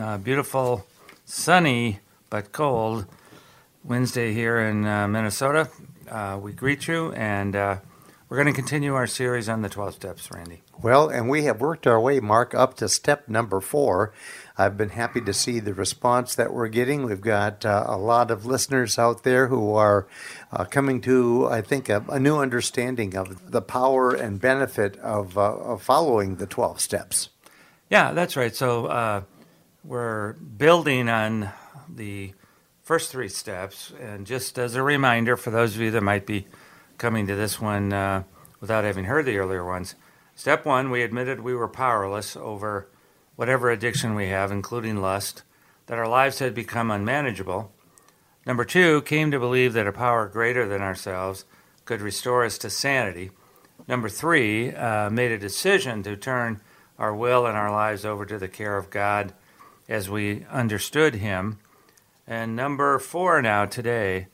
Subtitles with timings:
[0.00, 0.86] uh, beautiful,
[1.24, 3.06] sunny but cold
[3.82, 5.68] Wednesday here in uh, Minnesota.
[6.08, 7.76] Uh, we greet you, and uh,
[8.28, 10.62] we're going to continue our series on the 12 steps, Randy.
[10.80, 14.12] Well, and we have worked our way, Mark, up to step number four.
[14.56, 17.04] I've been happy to see the response that we're getting.
[17.04, 20.06] We've got uh, a lot of listeners out there who are
[20.52, 25.36] uh, coming to, I think, a, a, new understanding of the power and benefit of,
[25.36, 27.30] uh, of following the 12 steps.
[27.90, 28.54] Yeah, that's right.
[28.54, 29.22] So, uh,
[29.84, 31.50] we're building on
[31.88, 32.32] the
[32.82, 33.92] first three steps.
[34.00, 36.46] And just as a reminder for those of you that might be
[36.96, 38.24] coming to this one uh,
[38.60, 39.94] without having heard the earlier ones,
[40.34, 42.88] step one, we admitted we were powerless over
[43.36, 45.42] whatever addiction we have, including lust,
[45.86, 47.72] that our lives had become unmanageable.
[48.44, 51.44] Number two, came to believe that a power greater than ourselves
[51.84, 53.30] could restore us to sanity.
[53.86, 56.60] Number three, uh, made a decision to turn
[56.98, 59.32] our will and our lives over to the care of God
[59.88, 61.58] as we understood him.
[62.26, 64.26] And number four now today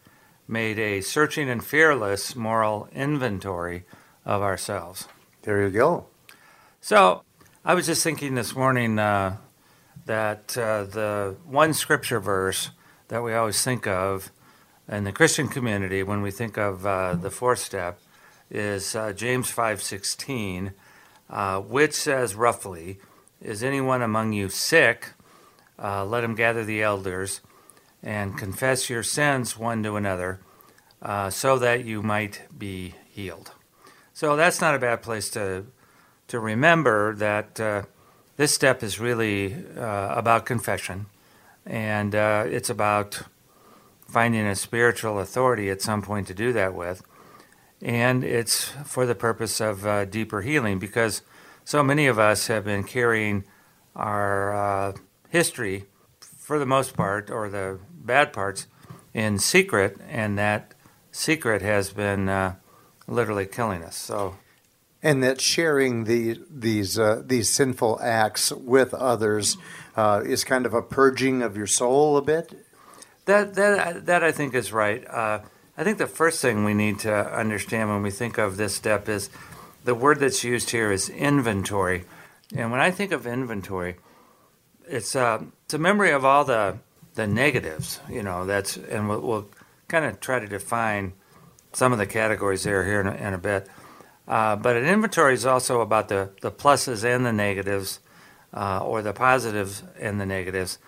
[0.48, 3.84] made a searching and fearless moral inventory
[4.24, 5.08] of ourselves.
[5.42, 6.06] There you go.
[6.80, 7.22] So
[7.64, 9.36] I was just thinking this morning uh,
[10.06, 12.70] that uh, the one scripture verse
[13.08, 14.30] that we always think of
[14.88, 17.98] in the Christian community when we think of uh, the fourth step
[18.50, 20.72] is uh, James 5:16,
[21.30, 22.98] uh, which says roughly,
[23.40, 25.13] "Is anyone among you sick?"
[25.82, 27.40] Uh, let him gather the elders
[28.02, 30.40] and confess your sins one to another
[31.02, 33.52] uh, so that you might be healed.
[34.12, 35.66] So that's not a bad place to,
[36.28, 37.82] to remember that uh,
[38.36, 41.06] this step is really uh, about confession
[41.66, 43.22] and uh, it's about
[44.06, 47.02] finding a spiritual authority at some point to do that with.
[47.80, 51.22] And it's for the purpose of uh, deeper healing because
[51.64, 53.44] so many of us have been carrying
[53.96, 54.94] our
[55.34, 55.84] history,
[56.20, 58.68] for the most part, or the bad parts,
[59.12, 60.74] in secret, and that
[61.10, 62.54] secret has been uh,
[63.08, 63.96] literally killing us.
[63.96, 64.36] So,
[65.02, 69.56] and that sharing the these uh, these sinful acts with others
[69.96, 72.54] uh, is kind of a purging of your soul a bit.
[73.24, 75.04] That that that I think is right.
[75.08, 75.40] Uh,
[75.76, 79.08] I think the first thing we need to understand when we think of this step
[79.08, 79.30] is
[79.84, 82.04] the word that's used here is inventory.
[82.54, 83.96] And when I think of inventory,
[84.88, 86.78] it's uh, it's a memory of all the
[87.14, 88.46] the negatives, you know.
[88.46, 89.48] That's and we'll, we'll
[89.88, 91.12] kind of try to define
[91.72, 93.68] some of the categories there here in a, in a bit.
[94.26, 98.00] Uh, but an inventory is also about the, the pluses and the negatives,
[98.54, 100.78] uh, or the positives and the negatives.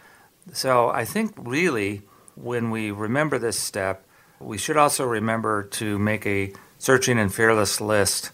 [0.52, 2.02] So I think really
[2.34, 4.04] when we remember this step,
[4.40, 8.30] we should also remember to make a searching and fearless list,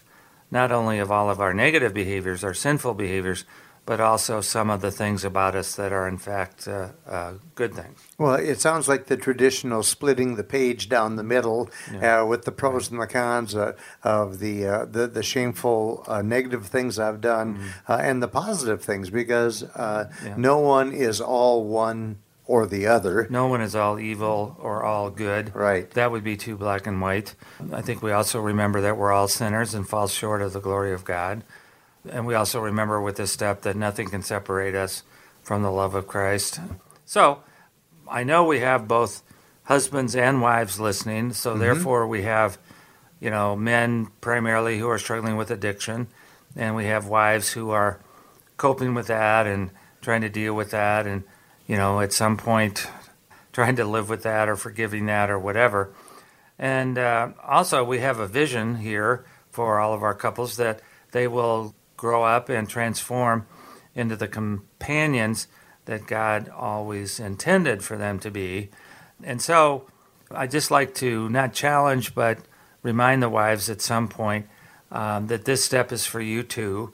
[0.51, 3.45] not only of all of our negative behaviors, our sinful behaviors,
[3.85, 7.73] but also some of the things about us that are in fact uh, uh, good
[7.73, 7.99] things.
[8.17, 12.21] Well, it sounds like the traditional splitting the page down the middle yeah.
[12.21, 13.73] uh, with the pros and the cons uh,
[14.03, 17.91] of the, uh, the, the shameful uh, negative things I've done mm-hmm.
[17.91, 20.07] and the positive things because yeah.
[20.37, 23.27] no one is all one or the other.
[23.29, 25.55] No one is all evil or all good.
[25.55, 25.89] Right.
[25.91, 27.35] That would be too black and white.
[27.71, 30.93] I think we also remember that we're all sinners and fall short of the glory
[30.93, 31.43] of God.
[32.09, 35.03] And we also remember with this step that nothing can separate us
[35.41, 36.59] from the love of Christ.
[37.05, 37.43] So
[38.09, 39.23] I know we have both
[39.63, 41.33] husbands and wives listening.
[41.33, 41.59] So mm-hmm.
[41.59, 42.57] therefore, we have,
[43.19, 46.07] you know, men primarily who are struggling with addiction,
[46.55, 47.99] and we have wives who are
[48.57, 49.71] coping with that and
[50.01, 51.23] trying to deal with that, and
[51.67, 52.87] you know, at some point,
[53.53, 55.93] trying to live with that or forgiving that or whatever.
[56.59, 60.81] And uh, also, we have a vision here for all of our couples that
[61.11, 61.73] they will
[62.03, 63.47] grow up and transform
[63.95, 65.47] into the companions
[65.85, 68.69] that God always intended for them to be.
[69.23, 69.87] And so
[70.29, 72.39] I just like to not challenge, but
[72.81, 74.47] remind the wives at some point
[74.91, 76.93] um, that this step is for you too.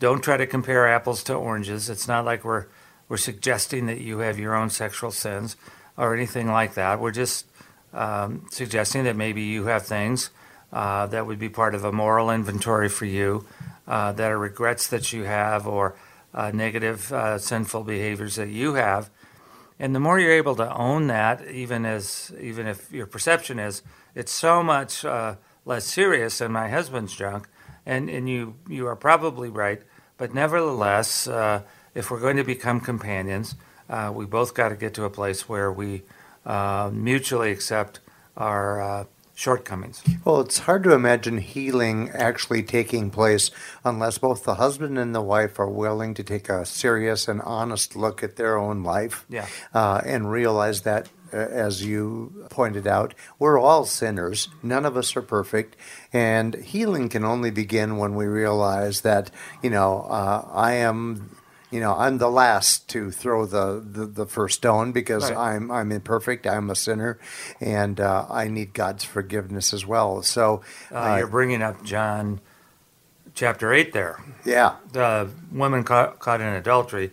[0.00, 1.90] Don't try to compare apples to oranges.
[1.90, 2.64] It's not like we're
[3.10, 5.54] we're suggesting that you have your own sexual sins
[5.98, 6.98] or anything like that.
[6.98, 7.44] We're just
[7.92, 10.30] um, suggesting that maybe you have things
[10.72, 13.44] uh, that would be part of a moral inventory for you
[13.86, 15.96] uh, that are regrets that you have or
[16.34, 19.10] uh, negative, uh, sinful behaviors that you have.
[19.78, 23.82] And the more you're able to own that, even as even if your perception is
[24.14, 27.48] it's so much uh, less serious than my husband's junk,
[27.84, 29.82] and and you you are probably right.
[30.16, 31.62] But nevertheless, uh,
[31.94, 33.54] if we're going to become companions,
[34.14, 36.02] we both got to get to a place where we
[36.46, 38.00] mutually accept
[38.34, 39.06] our
[39.36, 40.02] shortcomings.
[40.24, 43.50] Well, it's hard to imagine healing actually taking place
[43.84, 47.94] unless both the husband and the wife are willing to take a serious and honest
[47.94, 49.46] look at their own life yeah.
[49.74, 51.10] uh, and realize that.
[51.32, 54.46] Uh, as you pointed out, we're all sinners.
[54.62, 55.74] None of us are perfect.
[56.12, 61.36] And healing can only begin when we realize that, you know, uh, I am
[61.76, 65.36] you know, I'm the last to throw the, the, the first stone because right.
[65.36, 66.46] I'm I'm imperfect.
[66.46, 67.18] I'm a sinner,
[67.60, 70.22] and uh, I need God's forgiveness as well.
[70.22, 72.40] So uh, you're bringing up John
[73.34, 74.24] chapter eight there.
[74.46, 77.10] Yeah, the woman caught, caught in adultery,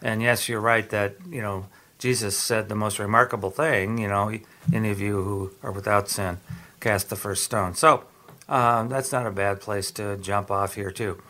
[0.00, 1.66] and yes, you're right that you know
[1.98, 3.98] Jesus said the most remarkable thing.
[3.98, 4.32] You know,
[4.72, 6.38] any of you who are without sin,
[6.78, 7.74] cast the first stone.
[7.74, 8.04] So
[8.48, 11.20] um, that's not a bad place to jump off here too.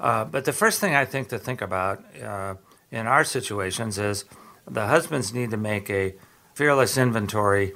[0.00, 2.54] Uh, but the first thing I think to think about uh,
[2.90, 4.24] in our situations is
[4.66, 6.14] the husbands need to make a
[6.54, 7.74] fearless inventory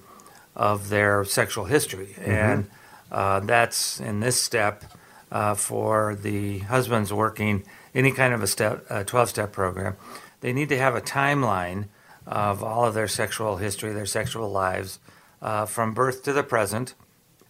[0.56, 2.14] of their sexual history.
[2.18, 2.30] Mm-hmm.
[2.30, 2.70] And
[3.12, 4.84] uh, that's in this step
[5.30, 9.96] uh, for the husbands working any kind of a step, a 12 step program.
[10.40, 11.86] They need to have a timeline
[12.26, 14.98] of all of their sexual history, their sexual lives,
[15.42, 16.94] uh, from birth to the present.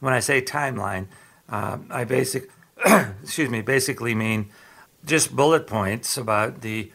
[0.01, 1.07] When I say timeline,
[1.49, 2.51] I basic,
[3.23, 4.51] excuse me, basically mean
[5.05, 6.91] just bullet points about the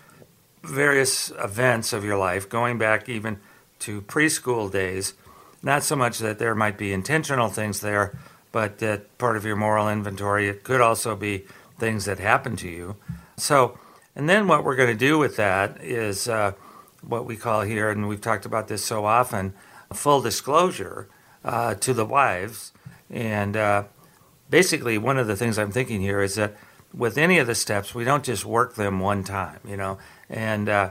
[0.64, 3.40] various events of your life, going back even
[3.80, 5.14] to preschool days.
[5.62, 8.18] Not so much that there might be intentional things there,
[8.52, 10.48] but that part of your moral inventory.
[10.48, 11.46] It could also be
[11.78, 12.96] things that happened to you.
[13.38, 13.78] So,
[14.16, 16.54] and then what we're going to do with that is uh,
[17.02, 19.54] what we call here, and we've talked about this so often,
[19.94, 21.08] full disclosure
[21.44, 22.74] uh, to the wives.
[23.10, 23.84] And uh,
[24.50, 26.56] basically, one of the things I'm thinking here is that
[26.94, 30.00] with any of the steps, we don't just work them one time, you know.
[30.30, 30.90] And uh,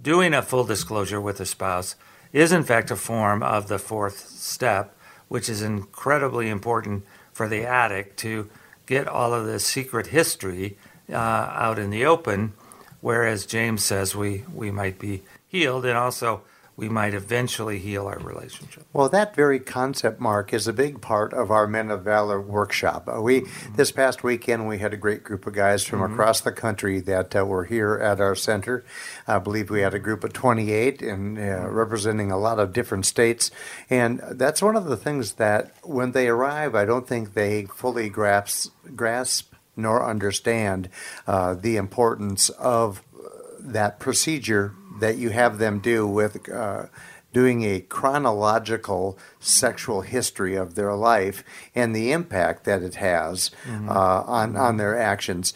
[0.00, 1.96] doing a full disclosure with a spouse
[2.32, 4.96] is, in fact, a form of the fourth step,
[5.28, 8.48] which is incredibly important for the addict to
[8.86, 10.76] get all of this secret history
[11.10, 12.52] uh, out in the open.
[13.00, 16.42] Whereas James says we, we might be healed and also
[16.76, 18.84] we might eventually heal our relationship.
[18.92, 23.08] Well, that very concept, Mark, is a big part of our Men of Valor workshop.
[23.08, 23.74] Uh, we mm-hmm.
[23.76, 26.12] this past weekend we had a great group of guys from mm-hmm.
[26.12, 28.84] across the country that uh, were here at our center.
[29.26, 31.74] I believe we had a group of 28 and uh, mm-hmm.
[31.74, 33.50] representing a lot of different states,
[33.88, 38.08] and that's one of the things that when they arrive, I don't think they fully
[38.08, 40.88] grasp grasp nor understand
[41.26, 43.28] uh, the importance of uh,
[43.60, 46.86] that procedure that you have them do with uh,
[47.34, 51.44] doing a chronological sexual history of their life
[51.74, 53.88] and the impact that it has mm-hmm.
[53.88, 55.52] uh, on, on their actions.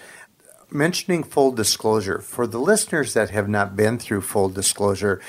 [0.71, 5.23] Mentioning full disclosure, for the listeners that have not been through full disclosure,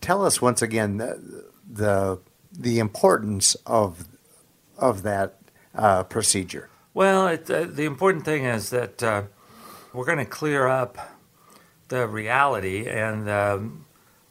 [0.00, 2.18] tell us once again the, the,
[2.50, 4.08] the importance of,
[4.76, 5.38] of that
[5.74, 6.68] uh, procedure.
[6.94, 9.22] Well, it, uh, the important thing is that uh,
[9.92, 10.98] we're going to clear up
[11.92, 13.84] the reality and um,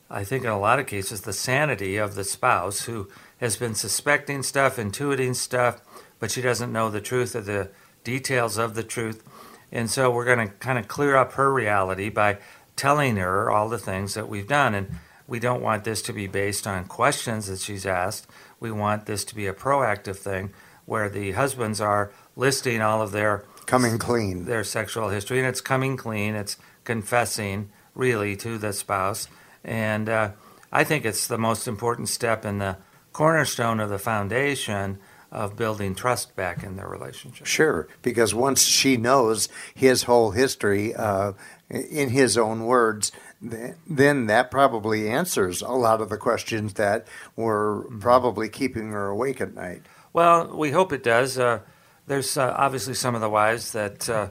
[0.10, 3.08] I think in a lot of cases the sanity of the spouse who
[3.40, 5.80] has been suspecting stuff, intuiting stuff,
[6.20, 7.70] but she doesn't know the truth of the
[8.04, 9.24] details of the truth.
[9.72, 12.40] And so we're going to kind of clear up her reality by
[12.76, 14.74] telling her all the things that we've done.
[14.74, 14.96] And
[15.28, 18.26] we don't want this to be based on questions that she's asked.
[18.60, 20.52] We want this to be a proactive thing
[20.86, 25.62] where the husbands are listing all of their coming clean, their sexual history, and it's
[25.62, 26.34] coming clean.
[26.36, 29.28] It's confessing really to the spouse.
[29.64, 30.32] And uh,
[30.72, 32.78] I think it's the most important step in the
[33.14, 35.00] cornerstone of the foundation
[35.32, 37.46] of building trust back in their relationship.
[37.46, 41.32] Sure, because once she knows his whole history uh,
[41.70, 43.12] in his own words,
[43.42, 48.00] then that probably answers a lot of the questions that were mm-hmm.
[48.00, 49.84] probably keeping her awake at night.
[50.14, 51.40] Well, we hope it does.
[51.40, 51.60] Uh,
[52.08, 54.30] there's uh, obviously some of the wives that uh,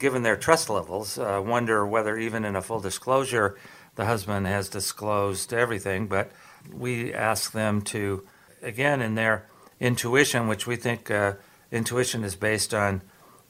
[0.00, 3.56] given their trust levels, uh, wonder whether even in a full disclosure,
[3.94, 6.08] the husband has disclosed everything.
[6.08, 6.32] But
[6.72, 8.26] we ask them to,
[8.62, 9.46] again, in their
[9.78, 11.34] intuition, which we think uh,
[11.70, 13.02] intuition is based on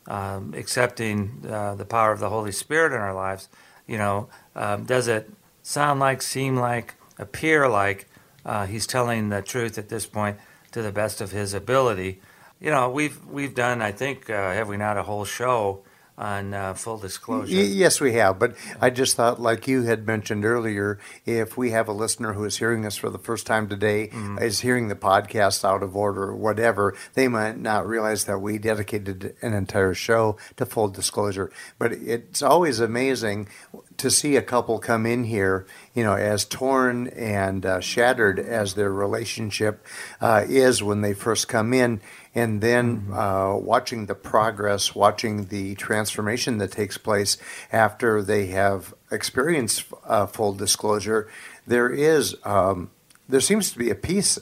[0.06, 3.48] um, accepting uh, the power of the Holy Spirit in our lives.
[3.86, 5.30] You know, um, does it
[5.62, 8.08] sound like, seem like, appear like
[8.44, 10.38] uh, he's telling the truth at this point
[10.72, 12.20] to the best of his ability?
[12.60, 15.82] You know, we've we've done, I think, uh, have we not, a whole show
[16.20, 17.56] on uh, full disclosure.
[17.56, 18.38] Y- yes, we have.
[18.38, 22.44] But I just thought, like you had mentioned earlier, if we have a listener who
[22.44, 24.38] is hearing us for the first time today, Mm-hmm.
[24.38, 28.58] is hearing the podcast out of order or whatever, they might not realize that we
[28.58, 31.50] dedicated an entire show to full disclosure.
[31.78, 33.48] But it's always amazing
[33.96, 38.74] to see a couple come in here, you know, as torn and uh, shattered as
[38.74, 39.86] their relationship
[40.20, 42.00] uh, is when they first come in,
[42.34, 47.36] and then uh, watching the progress, watching the transformation that takes place
[47.72, 51.28] after they have experienced uh, full disclosure,
[51.66, 52.90] there is um,
[53.28, 54.38] there seems to be a peace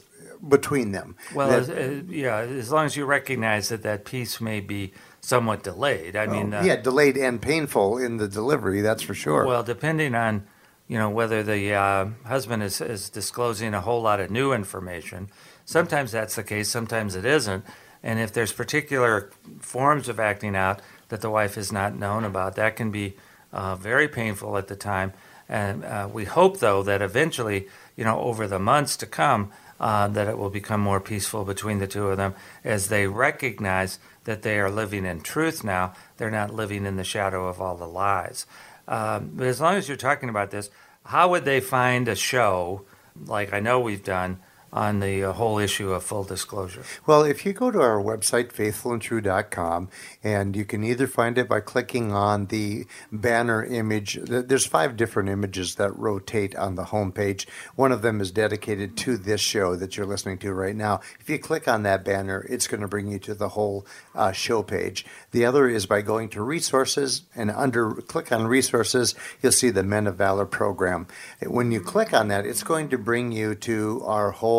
[0.46, 1.16] between them.
[1.34, 4.92] Well, That- as, uh, yeah, as long as you recognize that that peace may be
[5.20, 6.14] somewhat delayed.
[6.16, 8.80] I mean, uh, yeah, delayed and painful in the delivery.
[8.80, 9.44] That's for sure.
[9.46, 10.44] Well, depending on
[10.86, 15.28] you know whether the uh, husband is, is disclosing a whole lot of new information,
[15.68, 17.62] sometimes that's the case, sometimes it isn't.
[18.02, 22.56] And if there's particular forms of acting out that the wife has not known about,
[22.56, 23.16] that can be
[23.52, 25.12] uh, very painful at the time.
[25.46, 30.08] And uh, we hope, though, that eventually, you know, over the months to come, uh,
[30.08, 32.34] that it will become more peaceful between the two of them
[32.64, 35.92] as they recognize that they are living in truth now.
[36.16, 38.46] They're not living in the shadow of all the lies.
[38.86, 40.70] Um, but as long as you're talking about this,
[41.04, 42.86] how would they find a show
[43.26, 44.38] like I know we've done
[44.72, 46.82] on the uh, whole issue of full disclosure?
[47.06, 49.88] Well, if you go to our website, faithfulandtrue.com,
[50.22, 54.18] and you can either find it by clicking on the banner image.
[54.22, 57.48] There's five different images that rotate on the homepage.
[57.76, 61.00] One of them is dedicated to this show that you're listening to right now.
[61.20, 64.32] If you click on that banner, it's going to bring you to the whole uh,
[64.32, 65.06] show page.
[65.30, 69.82] The other is by going to resources, and under click on resources, you'll see the
[69.82, 71.06] Men of Valor program.
[71.46, 74.57] When you click on that, it's going to bring you to our whole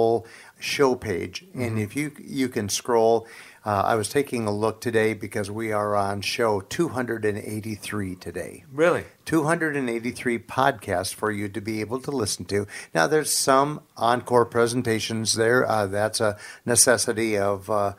[0.59, 1.45] show page.
[1.53, 3.27] And if you you can scroll,
[3.65, 8.63] uh, I was taking a look today because we are on show 283 today.
[8.71, 9.03] Really?
[9.25, 12.67] 283 podcasts for you to be able to listen to.
[12.95, 15.69] Now, there's some encore presentations there.
[15.69, 17.93] Uh, that's a necessity of uh,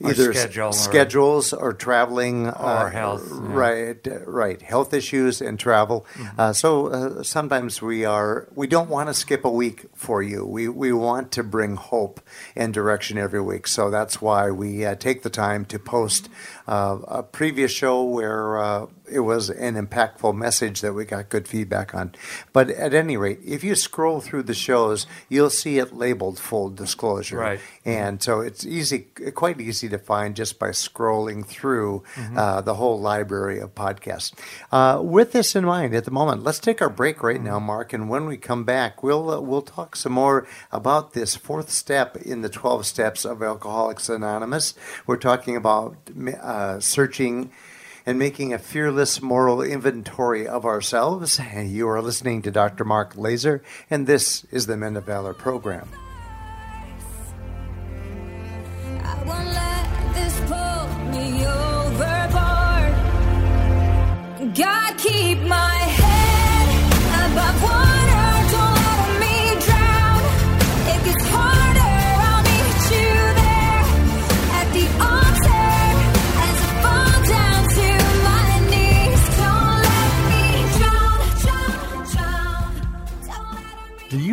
[0.00, 3.38] either schedule schedules or traveling Or health, yeah.
[3.40, 4.60] Right, uh, right.
[4.62, 6.06] Health issues and travel.
[6.14, 6.40] Mm-hmm.
[6.40, 10.46] Uh, so uh, sometimes we are we don't want to skip a week for you.
[10.46, 12.20] We we want to bring hope
[12.54, 13.66] and direction every week.
[13.66, 16.28] So that's why we uh, take the time to post
[16.66, 21.48] uh, a previous show where uh, it was an impactful message that we got good
[21.48, 22.14] feedback on.
[22.52, 26.70] But at any rate, if you scroll through the shows, you'll see it labeled full
[26.70, 27.38] disclosure.
[27.38, 27.60] Right.
[27.84, 29.00] And so it's easy,
[29.34, 32.02] quite easy to find just by scrolling through
[32.36, 34.32] uh, the whole library of podcasts.
[34.70, 37.92] Uh, with this in mind, at the moment, let's take our break right now, Mark.
[37.92, 42.16] And when we come back, we'll uh, we'll talk some more about this fourth step
[42.16, 44.74] in the twelve steps of Alcoholics Anonymous.
[45.06, 45.96] We're talking about
[46.42, 47.50] uh, searching
[48.08, 51.38] and making a fearless moral inventory of ourselves.
[51.38, 52.82] You are listening to Dr.
[52.82, 55.90] Mark Laaser, and this is the Men of Valor program.
[64.54, 65.67] God, keep my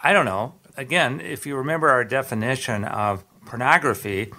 [0.04, 0.56] I don't know.
[0.76, 4.34] Again, if you remember our definition of pornography,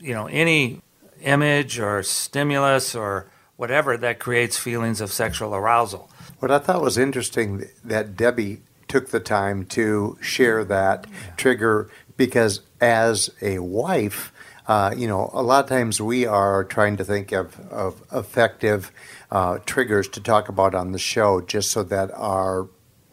[0.00, 0.82] you know any
[1.22, 6.10] image or stimulus or whatever that creates feelings of sexual arousal.
[6.38, 11.06] What I thought was interesting that Debbie took the time to share that
[11.36, 14.32] trigger because as a wife,
[14.68, 18.90] uh, you know, a lot of times we are trying to think of, of effective
[19.30, 22.68] uh, triggers to talk about on the show just so that our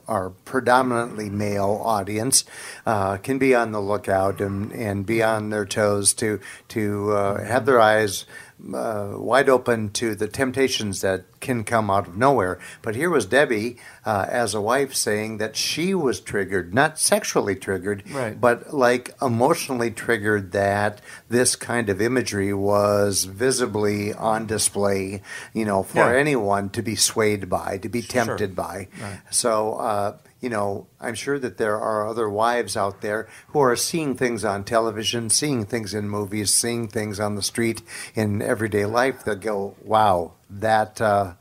[0.08, 2.44] our predominantly male audience
[2.86, 7.44] uh, can be on the lookout and, and be on their toes to to uh,
[7.44, 8.26] have their eyes
[8.74, 12.60] uh, wide open to the temptations that can come out of nowhere.
[12.82, 17.56] But here was Debbie uh, as a wife saying that she was triggered, not sexually
[17.56, 18.40] triggered, Right.
[18.40, 25.22] but like emotionally triggered that this kind of imagery was visibly on display,
[25.54, 26.18] you know, for Yeah.
[26.18, 28.24] anyone to be swayed by, to be Sure.
[28.26, 28.88] tempted by.
[29.02, 29.20] Right.
[29.30, 30.14] So, uh,
[30.44, 34.44] you know, I'm sure that there are other wives out there who are seeing things
[34.44, 37.82] on television, seeing things in movies, seeing things on the street
[38.14, 41.36] in everyday life that go, "Wow, that uh,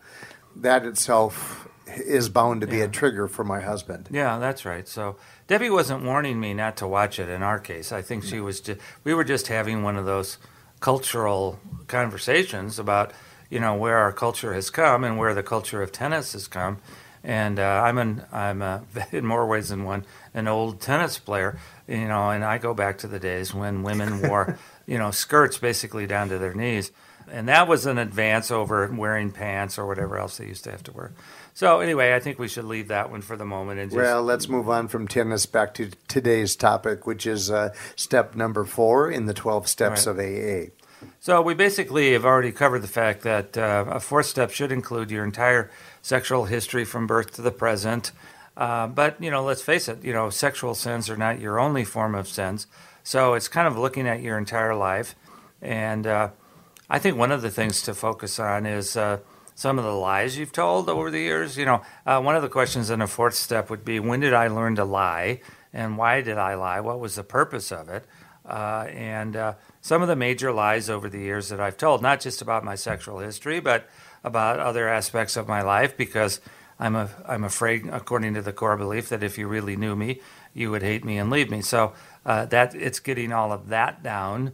[0.54, 4.86] that itself is bound to be a trigger for my husband." Yeah, that's right.
[4.86, 5.16] So
[5.48, 7.90] Debbie wasn't warning me not to watch it in our case.
[7.90, 10.38] I think she was just, we were just having one of those
[10.78, 13.12] cultural conversations about,
[13.50, 16.78] you know, where our culture has come and where the culture of tennis has come.
[17.24, 18.82] And uh, I'm an I'm a,
[19.12, 20.04] in more ways than one
[20.34, 24.22] an old tennis player, you know, and I go back to the days when women
[24.28, 26.90] wore, you know, skirts basically down to their knees,
[27.30, 30.82] and that was an advance over wearing pants or whatever else they used to have
[30.84, 31.12] to wear.
[31.54, 34.22] So anyway, I think we should leave that one for the moment and just Well,
[34.22, 39.10] let's move on from tennis back to today's topic, which is uh, step number four
[39.10, 40.12] in the 12 steps Right.
[40.12, 40.70] of AA.
[41.20, 45.10] So we basically have already covered the fact that uh, a fourth step should include
[45.10, 45.70] your entire
[46.02, 48.12] sexual history from birth to the present.
[48.56, 50.04] Uh, but you know, let's face it.
[50.04, 52.66] You know, sexual sins are not your only form of sins.
[53.02, 55.16] So it's kind of looking at your entire life,
[55.60, 56.28] and uh,
[56.88, 59.18] I think one of the things to focus on is uh,
[59.54, 61.56] some of the lies you've told over the years.
[61.56, 64.34] You know, uh, one of the questions in a fourth step would be, when did
[64.34, 65.40] I learn to lie,
[65.72, 66.80] and why did I lie?
[66.80, 68.04] What was the purpose of it?
[68.44, 72.20] Uh, and uh, some of the major lies over the years that I've told, not
[72.20, 73.88] just about my sexual history, but
[74.24, 76.40] about other aspects of my life, because
[76.78, 80.20] I'm a, I'm afraid, according to the core belief, that if you really knew me,
[80.54, 81.62] you would hate me and leave me.
[81.62, 81.92] So
[82.26, 84.52] uh, that it's getting all of that down.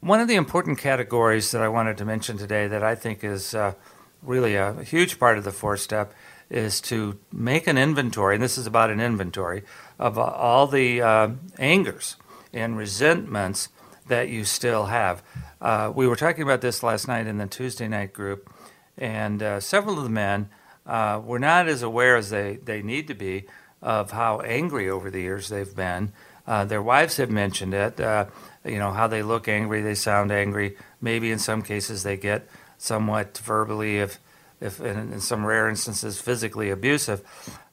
[0.00, 3.54] One of the important categories that I wanted to mention today that I think is
[3.54, 3.74] uh,
[4.22, 6.12] really a huge part of the fourth step
[6.50, 9.62] is to make an inventory, and this is about an inventory
[9.98, 11.28] of all the uh,
[11.58, 12.16] angers
[12.52, 13.68] and resentments
[14.06, 15.22] that you still have.
[15.60, 18.50] Uh, we were talking about this last night in the Tuesday night group,
[18.98, 20.48] and uh, several of the men
[20.86, 23.44] uh, were not as aware as they, they need to be
[23.80, 26.12] of how angry over the years they've been.
[26.46, 28.26] Uh, their wives have mentioned it, uh,
[28.64, 30.76] you know, how they look angry, they sound angry.
[31.00, 34.18] Maybe in some cases they get somewhat verbally, if,
[34.60, 37.22] if in, in some rare instances, physically abusive.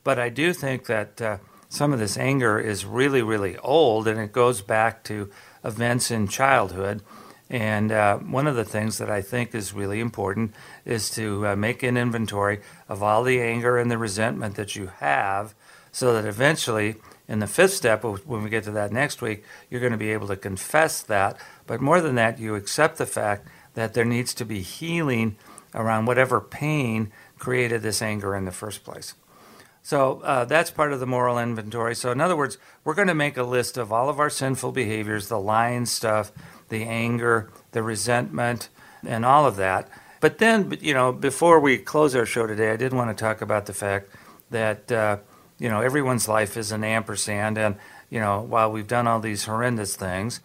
[0.04, 1.38] But I do think that uh,
[1.70, 5.32] some of this anger is really, really old, and it goes back to
[5.64, 7.02] events in childhood.
[7.50, 10.54] And uh, one of the things that I think is really important
[10.84, 14.88] is to uh, make an inventory of all the anger and the resentment that you
[14.98, 15.54] have
[15.92, 16.96] so that eventually,
[17.28, 20.12] in the fifth step, when we get to that next week, you're going to be
[20.12, 21.38] able to confess that.
[21.68, 25.38] But more than that, you accept the fact that there needs to be healing
[25.74, 29.14] around whatever pain created this anger in the first place.
[29.84, 31.94] So uh, that's part of the moral inventory.
[31.96, 34.72] So, in other words, we're going to make a list of all of our sinful
[34.72, 36.32] behaviors, the lying stuff,
[36.70, 38.70] the anger, the resentment,
[39.06, 39.90] and all of that.
[40.20, 43.42] But then, you know, before we close our show today, I did want to talk
[43.42, 44.10] about the fact
[44.50, 45.18] that, uh,
[45.60, 47.58] you know, everyone's life is an ampersand.
[47.58, 47.76] And,
[48.10, 50.40] you know, while we've done all these horrendous things,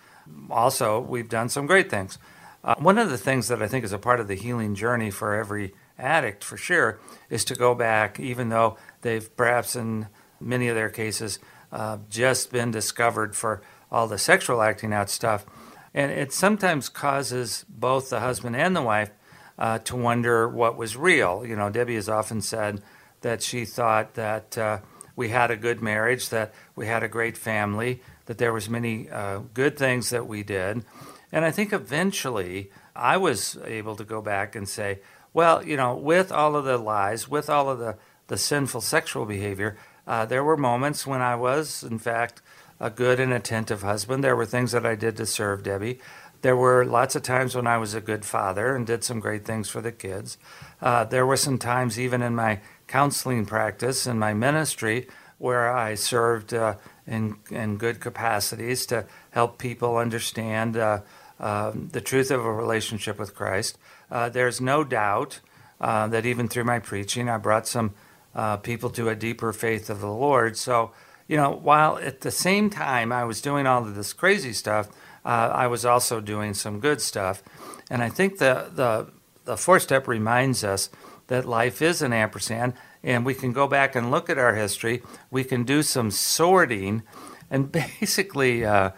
[0.50, 2.18] also we've done some great things.
[2.62, 5.10] Uh, one of the things that I think is a part of the healing journey
[5.10, 10.08] for every addict, for sure, is to go back, even though they've perhaps in
[10.40, 11.38] many of their cases
[11.72, 15.46] uh, just been discovered for all the sexual acting out stuff.
[15.94, 19.10] And it sometimes causes both the husband and the wife
[19.58, 21.44] uh, to wonder what was real.
[21.44, 22.82] You know, Debbie has often said
[23.20, 24.78] that she thought that uh,
[25.16, 29.10] we had a good marriage, that we had a great family, that there was many
[29.10, 30.84] uh, good things that we did.
[31.32, 35.00] And I think eventually I was able to go back and say,
[35.32, 37.96] well, you know, with all of the lies, with all of the,
[38.28, 39.76] the sinful sexual behavior,
[40.06, 42.42] uh, there were moments when I was, in fact,
[42.80, 44.24] a good and attentive husband.
[44.24, 46.00] There were things that I did to serve Debbie.
[46.42, 49.44] There were lots of times when I was a good father and did some great
[49.44, 50.38] things for the kids.
[50.80, 55.94] Uh, there were some times, even in my counseling practice and my ministry, where I
[55.94, 61.00] served uh, in, in good capacities to help people understand uh,
[61.38, 63.78] um, the truth of a relationship with Christ.
[64.10, 65.40] Uh, there's no doubt
[65.80, 67.94] uh, that even through my preaching, I brought some
[68.34, 70.56] uh, people to a deeper faith of the Lord.
[70.56, 70.92] So,
[71.30, 74.88] you know, while at the same time I was doing all of this crazy stuff,
[75.24, 77.40] uh, I was also doing some good stuff.
[77.88, 79.06] And I think the, the,
[79.44, 80.90] the fourth step reminds us
[81.28, 85.04] that life is an ampersand, and we can go back and look at our history.
[85.30, 87.04] We can do some sorting,
[87.48, 88.90] and basically, uh,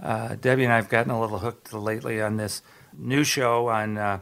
[0.00, 2.62] uh, Debbie and I have gotten a little hooked lately on this
[2.96, 4.20] new show on uh,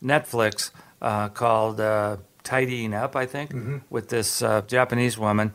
[0.00, 0.70] Netflix
[1.02, 3.52] uh, called uh, Tidying Up, I think,
[3.90, 5.52] with this uh, Japanese woman.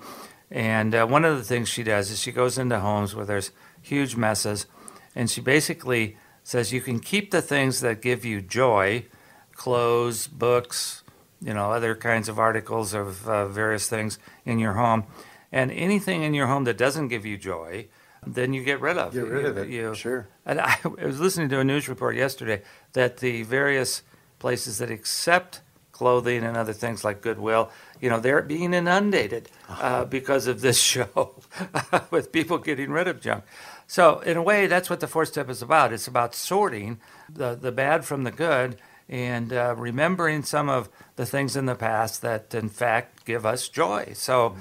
[0.51, 3.51] And uh, one of the things she does is she goes into homes where there's
[3.81, 4.65] huge messes,
[5.15, 9.05] and she basically says you can keep the things that give you joy
[9.53, 11.03] clothes, books,
[11.41, 15.03] you know, other kinds of articles of uh, various things in your home.
[15.51, 17.87] And anything in your home that doesn't give you joy,
[18.25, 19.13] then you get rid of.
[19.13, 20.27] Get rid You- of it, you- sure.
[20.45, 22.61] And I, I was listening to a news report yesterday
[22.93, 24.03] that the various
[24.39, 25.61] places that accept
[25.95, 30.77] clothing and other things like Goodwill, you know, they're being inundated uh, because of this
[30.81, 31.35] show
[32.11, 33.45] with people getting rid of junk.
[33.87, 35.93] So, in a way, that's what the fourth step is about.
[35.93, 36.99] It's about sorting
[37.31, 38.77] the, the bad from the good
[39.07, 43.69] and uh, remembering some of the things in the past that, in fact, give us
[43.69, 44.11] joy.
[44.15, 44.57] So,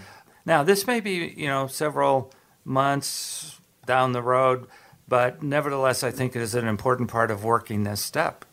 [0.47, 2.33] now this may be, you know, several
[2.64, 4.68] months down the road,
[5.09, 8.44] but nevertheless, I think it is an important part of working this step.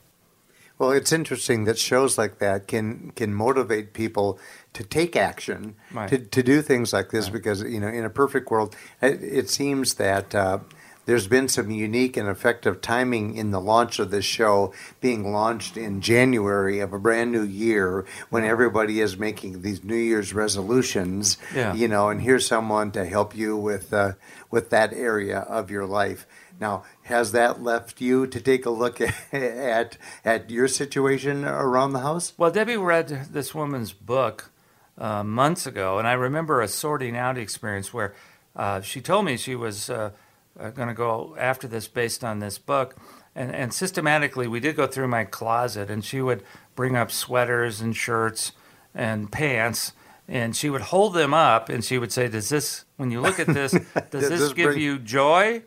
[0.82, 4.40] Well, it's interesting that shows like that can can motivate people
[4.74, 6.10] to take action, Right.
[6.10, 9.48] to, to do things like this, because you know, in a perfect world, it, it
[9.48, 10.58] seems that uh,
[11.06, 15.78] there's been some unique and effective timing in the launch of this show, being launched
[15.78, 21.38] in January of a brand new year, when everybody is making these New Year's resolutions.
[21.56, 21.76] Yeah.
[21.76, 24.14] You know, and here's someone to help you with uh,
[24.50, 26.26] with that area of your life.
[26.62, 31.94] Now, has that left you to take a look at at, at your situation around
[31.94, 32.34] the house?
[32.38, 34.52] Well, Debbie read this woman's book
[34.96, 38.14] uh, months ago, and I remember a sorting out experience where
[38.56, 40.12] uh, she told me she was uh,
[40.60, 42.96] uh, going to go after this based on this book.
[43.34, 46.44] And, and systematically, we did go through my closet, and she would
[46.76, 48.52] bring up sweaters and shirts
[48.94, 49.94] and pants,
[50.28, 53.40] and she would hold them up, and she would say, "Does this, when you look
[53.40, 55.64] at this, does, Does this, this give bring- you joy?"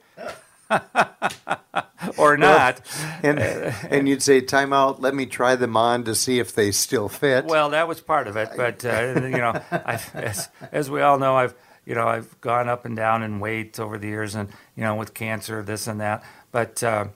[2.18, 2.80] or not?
[3.22, 5.00] And and you'd say, "Time out.
[5.00, 8.26] Let me try them on to see if they still fit." Well, that was part
[8.28, 11.54] of it, but uh, you know, I, as, as we all know, I've
[11.87, 14.94] you know I've gone up and down in weight over the years, and you know
[14.94, 16.22] with cancer, this and that.
[16.52, 17.06] But uh,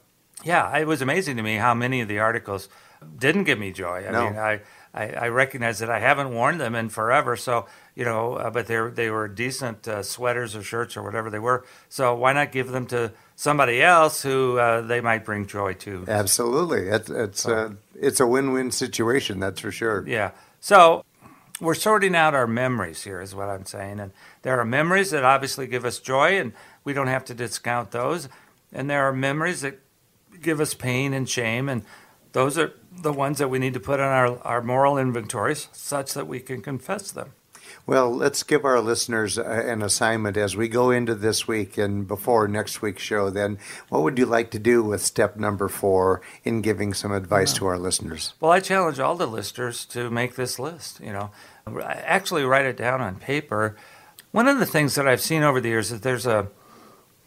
[0.44, 2.68] yeah, it was amazing to me how many of the articles
[3.18, 4.04] didn't give me joy.
[4.08, 4.24] I No.
[4.30, 4.60] mean, I,
[4.94, 7.66] I I recognize that I haven't worn them in forever, so
[7.98, 11.40] you know, uh, but they they were decent uh, sweaters or shirts or whatever they
[11.40, 11.66] were.
[11.88, 16.04] So why not give them to somebody else who uh, they might bring joy to?
[16.06, 19.40] Absolutely, it's it's a it's a win-win situation.
[19.40, 20.04] That's for sure.
[20.06, 20.30] Yeah.
[20.60, 21.04] So
[21.60, 23.98] we're sorting out our memories here, is what I'm saying.
[23.98, 26.52] And there are memories that obviously give us joy, and
[26.84, 28.28] we don't have to discount those.
[28.72, 29.80] And there are memories that
[30.40, 31.82] give us pain and shame, and
[32.30, 36.14] those are the ones that we need to put on our, our moral inventories such
[36.14, 37.32] that we can confess them.
[37.88, 42.46] Well, let's give our listeners an assignment as we go into this week and before
[42.46, 43.30] next week's show.
[43.30, 43.56] Then,
[43.88, 47.66] what would you like to do with step number four in giving some advice to
[47.66, 48.34] our listeners?
[48.40, 51.00] Well, I challenge all the listeners to make this list.
[51.00, 51.30] You know,
[51.82, 53.74] actually write it down on paper.
[54.32, 56.48] One of the things that I've seen over the years is there's a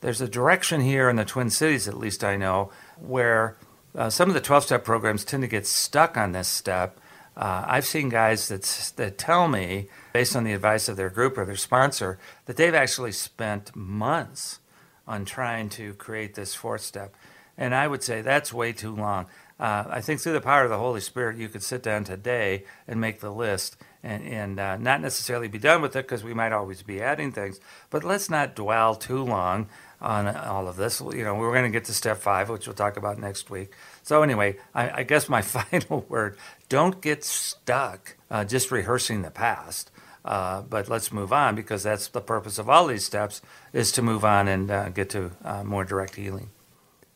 [0.01, 2.69] there's a direction here in the Twin Cities, at least I know,
[2.99, 3.57] where
[3.95, 6.99] uh, some of the 12 step programs tend to get stuck on this step.
[7.35, 8.61] Uh, I've seen guys that,
[8.97, 12.73] that tell me, based on the advice of their group or their sponsor, that they've
[12.75, 14.59] actually spent months
[15.07, 17.15] on trying to create this fourth step.
[17.57, 19.27] And I would say that's way too long.
[19.59, 22.63] uh, I think through the power of the Holy Spirit, you could sit down today
[22.87, 26.33] and make the list and, and uh, not necessarily be done with it because we
[26.33, 27.59] might always be adding things.
[27.89, 29.67] But let's not dwell too long
[30.01, 30.99] on all of this.
[31.01, 33.73] You know, we're going to get to step five, which we'll talk about next week.
[34.01, 36.37] So, anyway, I, I guess my final word
[36.69, 39.91] don't get stuck uh, just rehearsing the past.
[40.23, 43.41] Uh, but let's move on because that's the purpose of all these steps
[43.73, 46.49] is to move on and uh, get to uh, more direct healing.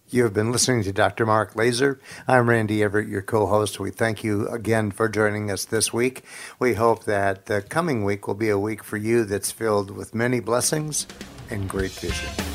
[0.09, 1.25] You have been listening to Dr.
[1.25, 1.99] Mark Laaser.
[2.27, 3.79] I'm Randy Everett, your co host.
[3.79, 6.23] We thank you again for joining us this week.
[6.59, 10.13] We hope that the coming week will be a week for you that's filled with
[10.13, 11.07] many blessings
[11.49, 12.54] and great vision.